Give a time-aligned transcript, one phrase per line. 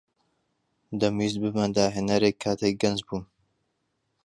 [0.99, 3.23] دەمویست ببمە داھێنەرێک کاتێک گەنج بووم.